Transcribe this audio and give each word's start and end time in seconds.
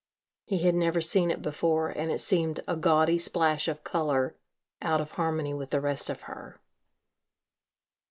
He 0.45 0.57
had 0.63 0.73
never 0.73 0.99
seen 0.99 1.29
it 1.29 1.43
before 1.43 1.89
and 1.89 2.11
it 2.11 2.17
seemed 2.19 2.61
a 2.67 2.75
gaudy 2.75 3.19
splash 3.19 3.67
of 3.67 3.83
colour 3.83 4.35
out 4.81 4.99
of 4.99 5.11
harmony 5.11 5.53
with 5.53 5.69
the 5.69 5.79
rest 5.79 6.09
of 6.09 6.21
her. 6.21 6.59